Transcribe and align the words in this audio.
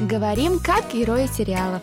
Говорим, 0.00 0.58
как 0.60 0.92
герои 0.92 1.26
сериалов. 1.26 1.82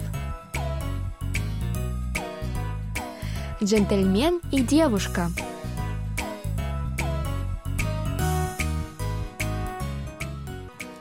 Джентльмен 3.63 4.41
и 4.51 4.61
девушка. 4.61 5.29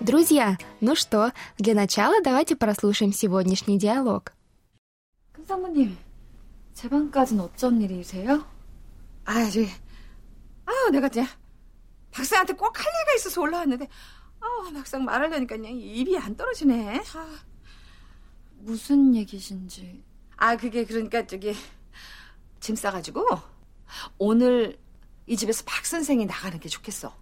Друзья, 0.00 0.58
ну 0.80 0.95
что, 0.95 1.32
для 1.58 1.74
начала 1.74 2.22
давайте 2.22 2.56
прослушаем 2.56 3.12
сегодняшний 3.12 3.79
диалог. 3.79 4.32
큰 5.32 5.45
사모님, 5.46 5.96
제 6.74 6.88
방까진 6.88 7.40
어쩐 7.40 7.80
일이세요? 7.80 8.45
아, 9.24 9.45
저기, 9.50 9.68
아우, 10.66 10.90
내가 10.90 11.07
이제 11.08 11.26
박사한테 12.12 12.53
꼭 12.54 12.79
할 12.79 12.86
얘기가 12.86 13.14
있어서 13.16 13.40
올라왔는데, 13.40 13.89
아, 14.42 14.71
막상 14.71 15.04
말하려니까 15.04 15.56
그냥 15.56 15.74
입이 15.74 16.18
안 16.18 16.36
떨어지네. 16.36 17.02
아, 17.16 17.39
무슨 18.60 19.15
얘기신지. 19.15 20.04
아, 20.38 20.56
그게 20.56 20.86
그러니까 20.86 21.25
저기 21.25 21.54
짐 22.60 22.75
싸가지고 22.75 23.25
오늘 24.18 24.78
이 25.28 25.36
집에서 25.36 25.64
박 25.65 25.86
선생이 25.86 26.25
나가는 26.25 26.60
게 26.60 26.70
좋겠어. 26.70 27.15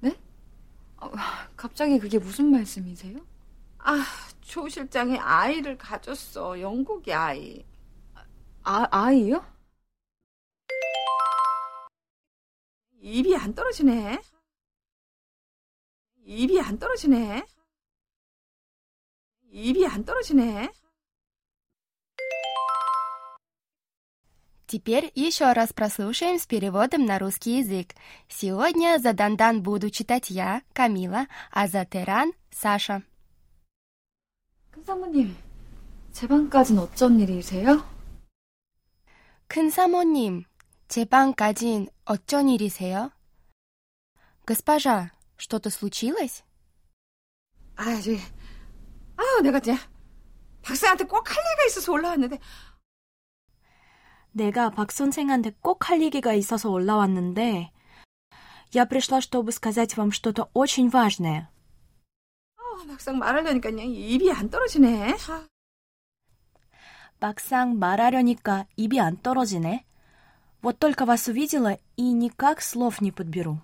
네? 0.00 0.18
아, 0.96 1.48
갑자기 1.56 1.98
그게 1.98 2.18
무슨 2.18 2.50
말씀이세요? 2.50 3.18
아, 3.78 4.04
조 4.40 4.68
실장이 4.68 5.18
아이를 5.18 5.78
가졌어. 5.78 6.60
영국의 6.60 7.14
아이. 7.14 7.64
아, 8.64 8.86
아이요? 8.90 9.44
입이 13.00 13.36
안 13.36 13.54
떨어지네. 13.54 14.20
입이 16.37 16.59
안 16.61 16.77
떨어지네. 16.79 17.45
입이 19.51 19.85
안 19.87 20.03
떨어지네. 20.05 20.71
Теперь 24.65 25.11
еще 25.13 25.53
раз 25.53 25.71
прослушаем 25.71 26.39
с 26.39 26.47
переводом 26.47 27.05
на 27.05 27.19
русский 27.19 27.59
язык. 27.59 27.93
Сегодня 28.27 28.97
за 28.97 29.13
Дандан 29.13 29.61
буду 29.61 29.91
читать 29.91 30.31
я, 30.31 30.63
Камила, 30.73 31.27
а 31.51 31.67
за 31.67 31.85
Теран – 31.85 32.51
Саша. 32.51 33.03
큰 34.71 34.83
사모님, 34.83 35.35
제 36.11 36.27
방까진 36.27 36.79
어쩐 36.79 37.19
일이세요? 37.19 37.85
큰 39.47 39.69
사모님, 39.69 40.45
제 40.87 41.05
방까진 41.05 41.87
어쩐 42.05 42.49
일이세요? 42.49 43.11
Госпожа, 44.47 45.11
что-то 45.37 45.69
случилось? 45.69 46.43
아, 47.75 47.95
저기, 48.01 48.19
아우, 49.17 49.41
내가 49.41 49.57
이제 49.57 49.75
박사한테 50.61 51.05
꼭 51.05 51.29
할 51.29 51.37
얘기가 51.37 51.65
있어서 51.67 51.91
올라왔는데, 51.91 52.39
내가 54.31 54.69
박 54.71 54.91
선생한테 54.91 55.51
꼭 55.61 55.89
할 55.89 56.01
얘기가 56.01 56.33
있어서 56.33 56.69
올라왔는데 56.69 57.71
я 58.73 58.85
пришла, 58.85 59.21
чтобы 59.21 59.51
сказать 59.51 59.95
вам 59.95 60.11
что-то 60.11 60.49
очень 60.53 60.89
важное. 60.89 61.49
아, 62.57 62.83
막상 62.87 63.19
말하려니까 63.19 63.69
그냥 63.69 63.85
입이 63.87 64.31
안 64.31 64.49
떨어지네. 64.49 65.15
아, 65.29 65.47
막상 67.19 67.77
말하려니까 67.77 68.65
입이 68.75 68.99
안 68.99 69.21
떨어지네. 69.21 69.85
Вот 70.63 70.79
только 70.79 71.05
вас 71.05 71.27
увидела 71.27 71.77
и 71.97 72.13
никак 72.13 72.61
слов 72.61 73.01
не 73.01 73.11
подберу. 73.11 73.61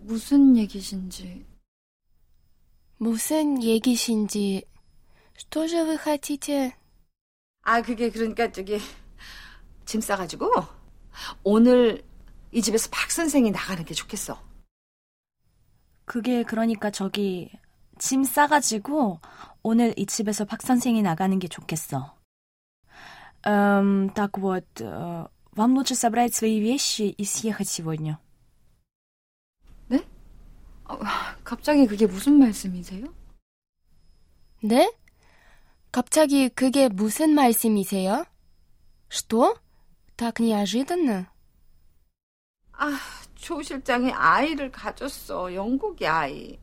무슨 0.00 0.56
얘기신지. 0.56 1.46
무슨 2.98 3.62
얘기신지... 3.62 4.64
Что 5.34 5.66
же 5.66 5.84
вы 5.84 5.96
хотите? 5.96 6.76
아, 7.62 7.82
그게 7.82 8.10
그러니까 8.10 8.50
저기 8.52 8.78
짐 9.86 10.00
싸가지고 10.00 10.50
오늘 11.42 12.02
이 12.52 12.60
집에서 12.60 12.88
박 12.90 13.10
선생이 13.10 13.50
나가는 13.50 13.84
게 13.84 13.94
좋겠어. 13.94 14.38
그게 16.04 16.42
그러니까 16.42 16.90
저기 16.90 17.50
짐 17.98 18.24
싸가지고 18.24 19.20
오늘 19.62 19.94
이 19.96 20.06
집에서 20.06 20.44
박 20.44 20.62
선생이 20.62 21.02
나가는 21.02 21.38
게 21.38 21.48
좋겠어. 21.48 22.16
Эм, 23.44 24.12
так 24.14 24.38
вот, 24.38 24.64
э, 24.80 25.26
вам 25.56 25.74
лучше 25.74 25.96
собрать 25.96 26.34
свои 26.34 26.60
вещи 26.60 27.02
и 27.02 27.24
съехать 27.24 27.68
сегодня. 27.68 28.20
어, 30.89 30.97
갑자기 31.43 31.85
그게 31.85 32.05
무슨 32.05 32.39
말씀이세요? 32.39 33.13
네? 34.61 34.91
갑자기 35.91 36.49
그게 36.49 36.89
무슨 36.89 37.31
말씀이세요? 37.35 38.25
스토? 39.09 39.55
다크니 40.15 40.53
아지든? 40.55 41.25
아, 42.71 42.99
조 43.35 43.61
실장이 43.61 44.11
아이를 44.11 44.71
가졌어. 44.71 45.53
영국이 45.53 46.07
아이. 46.07 46.59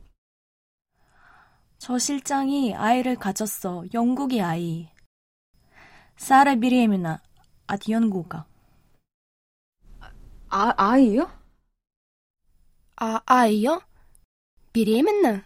저 1.77 1.99
실장이 1.99 2.73
아이를 2.73 3.15
가졌어. 3.15 3.83
영국이 3.93 4.41
아이. 4.41 4.89
사라 6.17 6.55
비리에미나 6.55 7.21
앗 7.67 7.89
연구가. 7.89 8.45
아, 10.49 10.73
아이요? 10.77 11.29
아, 12.97 13.21
아이요? 13.25 13.81
Беременна? 14.75 15.41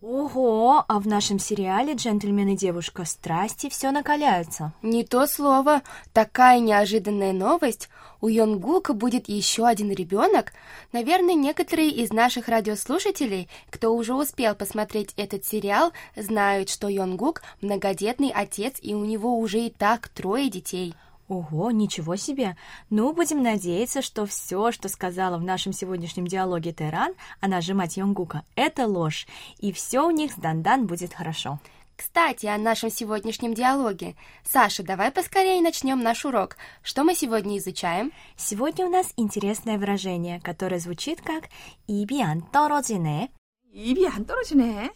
Ого, 0.00 0.84
а 0.86 1.00
в 1.00 1.08
нашем 1.08 1.40
сериале 1.40 1.94
«Джентльмен 1.94 2.50
и 2.50 2.56
девушка. 2.56 3.04
Страсти» 3.04 3.68
все 3.68 3.90
накаляются. 3.90 4.72
Не 4.82 5.02
то 5.02 5.26
слово. 5.26 5.82
Такая 6.12 6.60
неожиданная 6.60 7.32
новость. 7.32 7.88
У 8.20 8.28
Йонгука 8.28 8.92
будет 8.92 9.28
еще 9.28 9.66
один 9.66 9.90
ребенок. 9.90 10.52
Наверное, 10.92 11.34
некоторые 11.34 11.90
из 11.90 12.12
наших 12.12 12.46
радиослушателей, 12.46 13.48
кто 13.68 13.92
уже 13.92 14.14
успел 14.14 14.54
посмотреть 14.54 15.12
этот 15.16 15.44
сериал, 15.44 15.90
знают, 16.14 16.70
что 16.70 16.86
Йонгук 16.86 17.42
многодетный 17.62 18.30
отец, 18.32 18.76
и 18.80 18.94
у 18.94 19.04
него 19.04 19.36
уже 19.40 19.66
и 19.66 19.70
так 19.70 20.06
трое 20.06 20.48
детей. 20.48 20.94
Ого, 21.28 21.72
ничего 21.72 22.14
себе! 22.14 22.56
Ну, 22.88 23.12
будем 23.12 23.42
надеяться, 23.42 24.00
что 24.00 24.26
все, 24.26 24.70
что 24.70 24.88
сказала 24.88 25.38
в 25.38 25.42
нашем 25.42 25.72
сегодняшнем 25.72 26.26
диалоге 26.26 26.72
Теран, 26.72 27.14
она 27.40 27.60
же 27.60 27.74
мать 27.74 27.96
Йонгука, 27.96 28.44
это 28.54 28.86
ложь, 28.86 29.26
и 29.58 29.72
все 29.72 30.06
у 30.06 30.10
них 30.10 30.32
с 30.32 30.36
Дандан 30.36 30.86
будет 30.86 31.14
хорошо. 31.14 31.58
Кстати, 31.96 32.46
о 32.46 32.58
нашем 32.58 32.90
сегодняшнем 32.90 33.54
диалоге. 33.54 34.14
Саша, 34.44 34.82
давай 34.82 35.10
поскорее 35.10 35.62
начнем 35.62 36.00
наш 36.02 36.24
урок. 36.26 36.58
Что 36.82 37.04
мы 37.04 37.14
сегодня 37.14 37.58
изучаем? 37.58 38.12
Сегодня 38.36 38.86
у 38.86 38.90
нас 38.90 39.12
интересное 39.16 39.78
выражение, 39.78 40.40
которое 40.40 40.78
звучит 40.78 41.22
как 41.22 41.44
«ибиан 41.88 42.42
тородзине». 42.42 43.30
«Ибиан 43.72 44.26
тородзине». 44.26 44.90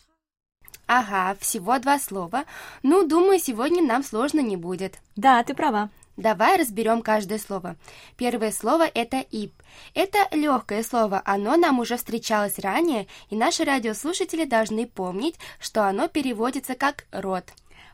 Ага, 0.86 1.36
всего 1.40 1.78
два 1.78 1.98
слова. 1.98 2.44
Ну, 2.82 3.06
думаю, 3.06 3.38
сегодня 3.38 3.82
нам 3.82 4.02
сложно 4.02 4.40
не 4.40 4.56
будет. 4.56 4.98
Да, 5.16 5.42
ты 5.42 5.54
права. 5.54 5.88
Давай 6.20 6.58
разберем 6.58 7.00
каждое 7.00 7.38
слово. 7.38 7.76
Первое 8.18 8.52
слово– 8.52 8.82
это 8.94 9.20
«ип». 9.30 9.54
Это 9.94 10.18
легкое 10.32 10.82
слово, 10.82 11.22
оно 11.24 11.56
нам 11.56 11.78
уже 11.78 11.96
встречалось 11.96 12.58
ранее, 12.58 13.06
и 13.30 13.36
наши 13.36 13.64
радиослушатели 13.64 14.44
должны 14.44 14.86
помнить, 14.86 15.36
что 15.58 15.88
оно 15.88 16.08
переводится 16.08 16.74
как 16.74 17.06
рот. 17.10 17.44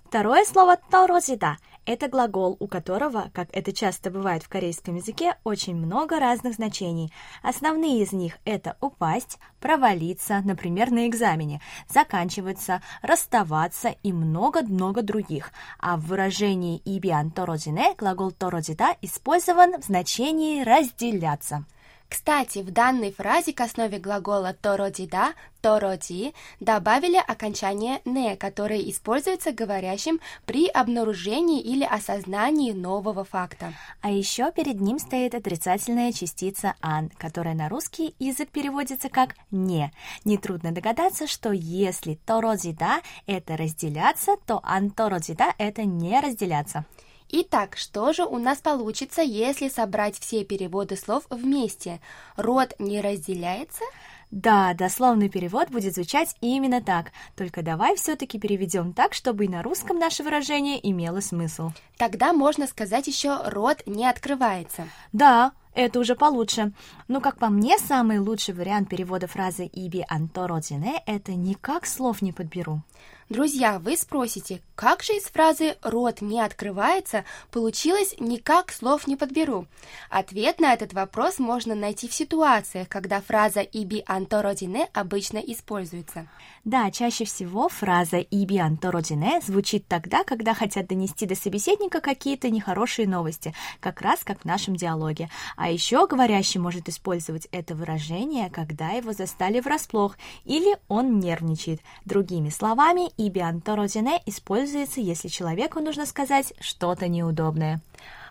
Второе 0.04 0.44
слово– 0.44 0.76
«торозида». 0.90 1.58
Это 1.86 2.08
глагол, 2.08 2.56
у 2.58 2.66
которого, 2.66 3.30
как 3.32 3.48
это 3.52 3.72
часто 3.72 4.10
бывает 4.10 4.42
в 4.42 4.48
корейском 4.48 4.96
языке, 4.96 5.36
очень 5.44 5.76
много 5.76 6.18
разных 6.18 6.54
значений. 6.54 7.12
Основные 7.44 8.02
из 8.02 8.10
них 8.10 8.38
это 8.44 8.76
упасть, 8.80 9.38
провалиться, 9.60 10.42
например, 10.44 10.90
на 10.90 11.06
экзамене, 11.06 11.60
заканчиваться, 11.88 12.82
расставаться 13.02 13.94
и 14.02 14.12
много-много 14.12 15.02
других. 15.02 15.52
А 15.78 15.96
в 15.96 16.06
выражении 16.06 16.82
«ибиан 16.84 17.30
тородине» 17.30 17.94
глагол 17.96 18.32
«тородида» 18.32 18.96
использован 19.00 19.80
в 19.80 19.84
значении 19.84 20.64
«разделяться». 20.64 21.66
Кстати, 22.08 22.60
в 22.60 22.70
данной 22.70 23.10
фразе 23.10 23.52
к 23.52 23.60
основе 23.60 23.98
глагола 23.98 24.54
«тородида» 24.54 25.34
«тороди» 25.60 26.34
добавили 26.60 27.16
окончание 27.16 28.00
«не», 28.04 28.36
которое 28.36 28.78
используется 28.88 29.50
говорящим 29.50 30.20
при 30.44 30.68
обнаружении 30.68 31.60
или 31.60 31.84
осознании 31.84 32.72
нового 32.72 33.24
факта. 33.24 33.72
А 34.02 34.10
еще 34.10 34.52
перед 34.52 34.80
ним 34.80 35.00
стоит 35.00 35.34
отрицательная 35.34 36.12
частица 36.12 36.74
«ан», 36.80 37.10
которая 37.18 37.54
на 37.54 37.68
русский 37.68 38.14
язык 38.20 38.50
переводится 38.50 39.08
как 39.08 39.34
«не». 39.50 39.92
Нетрудно 40.24 40.70
догадаться, 40.70 41.26
что 41.26 41.50
если 41.50 42.14
«тородида»— 42.14 43.00
это 43.26 43.56
разделяться, 43.56 44.36
то 44.46 44.60
«ан 44.62 44.90
тородида»— 44.90 45.54
это 45.58 45.84
не 45.84 46.20
разделяться. 46.20 46.84
Итак, 47.28 47.76
что 47.76 48.12
же 48.12 48.24
у 48.24 48.38
нас 48.38 48.58
получится, 48.58 49.20
если 49.20 49.68
собрать 49.68 50.18
все 50.18 50.44
переводы 50.44 50.96
слов 50.96 51.24
вместе? 51.28 52.00
Род 52.36 52.74
не 52.78 53.00
разделяется? 53.00 53.82
Да, 54.30 54.74
дословный 54.74 55.28
перевод 55.28 55.70
будет 55.70 55.94
звучать 55.94 56.36
именно 56.40 56.80
так. 56.80 57.12
Только 57.36 57.62
давай 57.62 57.96
все-таки 57.96 58.38
переведем 58.38 58.92
так, 58.92 59.14
чтобы 59.14 59.44
и 59.44 59.48
на 59.48 59.62
русском 59.62 59.98
наше 59.98 60.22
выражение 60.22 60.78
имело 60.88 61.20
смысл. 61.20 61.70
Тогда 61.96 62.32
можно 62.32 62.66
сказать 62.66 63.06
еще 63.06 63.40
«рот 63.46 63.82
не 63.86 64.06
открывается». 64.06 64.88
Да, 65.12 65.52
это 65.76 66.00
уже 66.00 66.16
получше. 66.16 66.72
Но, 67.06 67.20
как 67.20 67.38
по 67.38 67.48
мне, 67.48 67.78
самый 67.78 68.18
лучший 68.18 68.54
вариант 68.54 68.88
перевода 68.88 69.26
фразы 69.26 69.66
«иби 69.66 70.04
антородине»— 70.08 71.02
это 71.06 71.34
никак 71.34 71.86
слов 71.86 72.22
не 72.22 72.32
подберу. 72.32 72.82
Друзья, 73.28 73.80
вы 73.80 73.96
спросите, 73.96 74.62
как 74.76 75.02
же 75.02 75.14
из 75.14 75.24
фразы 75.24 75.76
«рот 75.82 76.20
не 76.20 76.40
открывается» 76.40 77.24
получилось 77.50 78.14
«никак 78.20 78.70
слов 78.70 79.08
не 79.08 79.16
подберу»? 79.16 79.66
Ответ 80.10 80.60
на 80.60 80.72
этот 80.72 80.92
вопрос 80.92 81.40
можно 81.40 81.74
найти 81.74 82.06
в 82.06 82.14
ситуациях, 82.14 82.88
когда 82.88 83.20
фраза 83.20 83.62
«иби 83.62 84.04
антородине» 84.06 84.88
обычно 84.92 85.38
используется. 85.38 86.28
Да, 86.64 86.92
чаще 86.92 87.24
всего 87.24 87.68
фраза 87.68 88.18
«иби 88.18 88.58
антородине» 88.58 89.40
звучит 89.44 89.88
тогда, 89.88 90.22
когда 90.22 90.54
хотят 90.54 90.86
донести 90.86 91.26
до 91.26 91.34
собеседника 91.34 92.00
какие-то 92.00 92.48
нехорошие 92.48 93.08
новости, 93.08 93.54
как 93.80 94.02
раз 94.02 94.20
как 94.22 94.42
в 94.42 94.44
нашем 94.44 94.76
диалоге. 94.76 95.30
А 95.56 95.65
еще 95.68 96.06
говорящий 96.06 96.60
может 96.60 96.88
использовать 96.88 97.48
это 97.52 97.74
выражение, 97.74 98.50
когда 98.50 98.90
его 98.90 99.12
застали 99.12 99.60
врасплох 99.60 100.16
или 100.44 100.76
он 100.88 101.18
нервничает. 101.18 101.80
Другими 102.04 102.48
словами, 102.50 103.10
«ибиан 103.16 103.60
торозине» 103.60 104.20
используется, 104.26 105.00
если 105.00 105.28
человеку 105.28 105.80
нужно 105.80 106.06
сказать 106.06 106.52
что-то 106.60 107.08
неудобное. 107.08 107.80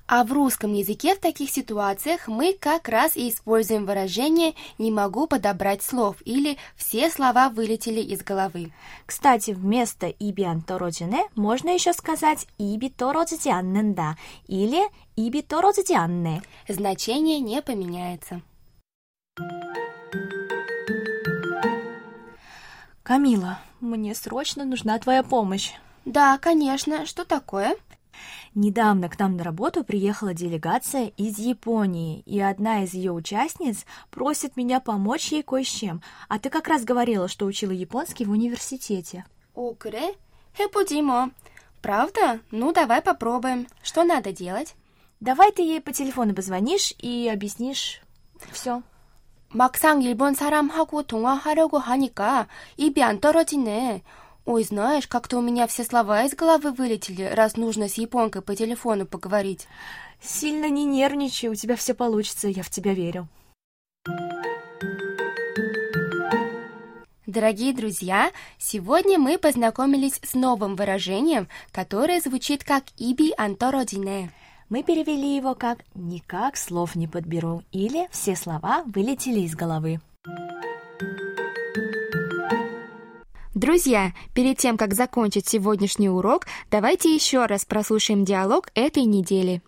А 0.07 0.23
в 0.23 0.31
русском 0.31 0.73
языке 0.73 1.15
в 1.15 1.19
таких 1.19 1.49
ситуациях 1.49 2.27
мы 2.27 2.53
как 2.53 2.89
раз 2.89 3.17
и 3.17 3.27
используем 3.27 3.87
выражение 3.87 4.53
«не 4.77 4.91
могу 4.91 5.25
подобрать 5.25 5.81
слов» 5.81 6.17
или 6.25 6.57
«все 6.75 7.09
слова 7.09 7.49
вылетели 7.49 8.01
из 8.01 8.23
головы». 8.23 8.71
Кстати, 9.07 9.51
вместо 9.51 10.07
«ибиан 10.07 10.61
торозине» 10.61 11.23
можно 11.35 11.69
еще 11.69 11.91
сказать 11.91 12.47
«иби 12.59 12.89
торозити 12.89 13.49
анненда» 13.49 14.15
или 14.45 14.83
«иби 15.15 15.41
торозити 15.41 15.93
анне». 15.93 16.43
Значение 16.67 17.39
не 17.39 17.63
поменяется. 17.63 18.41
Камила, 23.01 23.59
мне 23.79 24.13
срочно 24.13 24.65
нужна 24.65 24.99
твоя 24.99 25.23
помощь. 25.23 25.73
Да, 26.05 26.37
конечно. 26.37 27.07
Что 27.07 27.25
такое? 27.25 27.75
Недавно 28.54 29.08
к 29.08 29.18
нам 29.18 29.36
на 29.36 29.44
работу 29.44 29.84
приехала 29.84 30.34
делегация 30.34 31.12
из 31.16 31.38
Японии, 31.38 32.22
и 32.26 32.40
одна 32.40 32.82
из 32.82 32.94
ее 32.94 33.12
участниц 33.12 33.86
просит 34.10 34.56
меня 34.56 34.80
помочь 34.80 35.30
ей 35.30 35.42
кое 35.42 35.62
с 35.62 35.68
чем. 35.68 36.02
А 36.28 36.38
ты 36.38 36.50
как 36.50 36.66
раз 36.66 36.84
говорила, 36.84 37.28
что 37.28 37.46
учила 37.46 37.70
японский 37.70 38.24
в 38.24 38.30
университете. 38.30 39.24
О, 39.54 39.74
그래? 39.74 40.14
해보지 40.58 41.02
뭐. 41.02 41.30
Правда? 41.82 42.40
Ну, 42.50 42.72
давай 42.72 43.02
попробуем. 43.02 43.66
Что 43.82 44.04
надо 44.04 44.32
делать? 44.32 44.74
Давай 45.20 45.52
ты 45.52 45.62
ей 45.62 45.80
по 45.80 45.92
телефону 45.92 46.34
позвонишь 46.34 46.94
и 46.98 47.28
объяснишь 47.28 48.00
все. 48.52 48.82
막상 49.52 50.00
일본 50.02 50.34
사람하고 50.34 51.02
통화하려고 51.02 51.78
하니까 51.78 52.46
입이 52.76 53.02
안 53.02 53.20
떨어지네. 53.20 54.02
Ой, 54.45 54.63
знаешь, 54.63 55.07
как-то 55.07 55.39
у 55.39 55.41
меня 55.41 55.65
все 55.65 55.83
слова 55.83 56.23
из 56.23 56.35
головы 56.35 56.71
вылетели, 56.71 57.23
раз 57.23 57.57
нужно 57.57 57.89
с 57.89 57.95
японкой 57.95 58.43
по 58.43 58.55
телефону 58.55 59.07
поговорить. 59.07 59.67
Сильно 60.21 60.69
не 60.69 60.85
нервничай, 60.85 61.49
у 61.49 61.55
тебя 61.55 61.75
все 61.75 61.95
получится, 61.95 62.47
я 62.47 62.61
в 62.61 62.69
тебя 62.69 62.93
верю. 62.93 63.27
Дорогие 67.25 67.73
друзья, 67.73 68.31
сегодня 68.59 69.17
мы 69.17 69.39
познакомились 69.39 70.19
с 70.23 70.35
новым 70.35 70.75
выражением, 70.75 71.47
которое 71.71 72.21
звучит 72.21 72.63
как 72.63 72.83
«иби 72.97 73.33
антородине». 73.35 74.31
Мы 74.69 74.83
перевели 74.83 75.35
его 75.35 75.55
как 75.55 75.79
«никак 75.95 76.55
слов 76.55 76.95
не 76.95 77.07
подберу» 77.07 77.63
или 77.71 78.07
«все 78.11 78.35
слова 78.35 78.83
вылетели 78.85 79.39
из 79.39 79.55
головы». 79.55 79.99
Друзья, 83.54 84.12
перед 84.32 84.58
тем, 84.58 84.76
как 84.76 84.94
закончить 84.94 85.48
сегодняшний 85.48 86.08
урок, 86.08 86.46
давайте 86.70 87.12
еще 87.14 87.46
раз 87.46 87.64
прослушаем 87.64 88.24
диалог 88.24 88.68
этой 88.74 89.04
недели. 89.04 89.60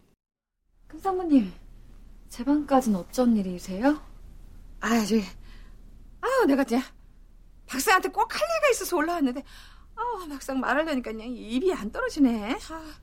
큰 0.88 1.00
사모님, 1.00 1.52
제 2.28 2.44
방까진 2.44 2.94
어쩐 2.94 3.36
일이세요? 3.36 4.00
아, 4.80 5.04
저기, 5.04 5.24
아우, 6.20 6.46
내가 6.46 6.62
이제 6.62 6.80
박사한테 7.66 8.08
꼭 8.10 8.32
할 8.32 8.40
얘기가 8.56 8.70
있어서 8.70 8.96
올라왔는데, 8.96 9.42
아, 9.96 10.26
막상 10.28 10.60
말하려니까 10.60 11.10
그냥 11.10 11.28
입이 11.28 11.72
안 11.72 11.90
떨어지네. 11.90 12.56
아, 12.70 12.94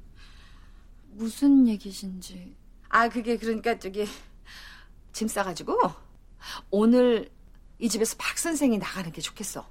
무슨 1.11 1.67
얘기신지. 1.67 2.55
아, 2.87 3.09
그게 3.09 3.37
그러니까 3.37 3.77
저기 3.77 4.07
짐 5.11 5.27
싸가지고 5.27 5.77
오늘 6.71 7.29
이 7.79 7.89
집에서 7.89 8.15
박 8.17 8.37
선생이 8.37 8.77
나가는 8.77 9.11
게 9.11 9.19
좋겠어. 9.21 9.65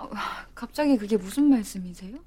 네? 0.00 0.06
아, 0.12 0.46
갑자기 0.54 0.96
그게 0.96 1.16
무슨 1.16 1.50
말씀이세요? 1.50 2.18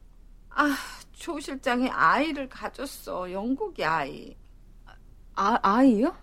아, 0.50 0.76
조 1.14 1.40
실장이 1.40 1.90
아이를 1.90 2.50
가졌어. 2.50 3.32
영국이 3.32 3.84
아이. 3.84 4.36
아, 5.36 5.60
아이요? 5.62 6.16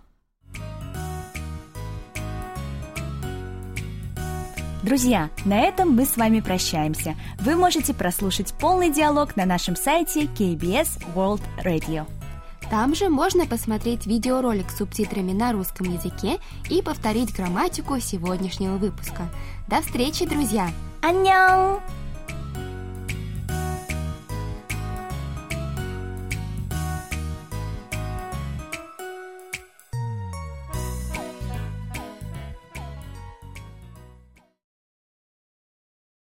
Друзья, 4.83 5.31
на 5.45 5.61
этом 5.61 5.95
мы 5.95 6.05
с 6.05 6.15
вами 6.15 6.41
прощаемся. 6.41 7.15
Вы 7.39 7.55
можете 7.55 7.91
прослушать 7.93 8.53
полный 8.53 8.91
диалог 8.91 9.35
на 9.35 9.45
нашем 9.45 9.75
сайте 9.75 10.25
KBS 10.25 11.01
World 11.15 11.41
Radio. 11.63 12.05
Там 12.69 12.93
же 12.93 13.09
можно 13.09 13.47
посмотреть 13.47 14.05
видеоролик 14.05 14.69
с 14.69 14.77
субтитрами 14.77 15.31
на 15.31 15.53
русском 15.53 15.91
языке 15.91 16.39
и 16.69 16.83
повторить 16.83 17.35
грамматику 17.35 17.99
сегодняшнего 17.99 18.77
выпуска. 18.77 19.29
До 19.67 19.81
встречи, 19.81 20.25
друзья! 20.25 20.69
안녕! 21.02 21.82